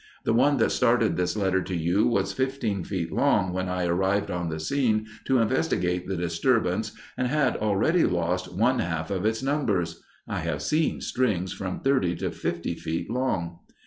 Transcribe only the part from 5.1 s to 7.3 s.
to investigate the disturbance and